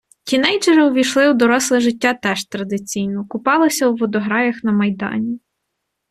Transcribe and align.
Тінейджери 0.23 0.85
увійшли 0.85 1.29
у 1.31 1.33
доросле 1.33 1.79
життя 1.79 2.13
теж 2.13 2.45
традиційно- 2.45 3.27
купалися 3.29 3.87
у 3.87 3.95
водограях 3.95 4.63
на 4.63 4.71
Майдані. 4.71 5.39